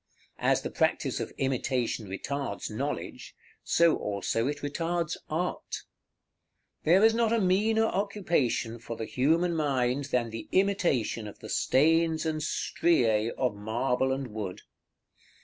[0.39, 5.83] As the practice of imitation retards knowledge, so also it retards art.
[6.85, 11.49] There is not a meaner occupation for the human mind than the imitation of the
[11.49, 14.61] stains and striæ of marble and wood.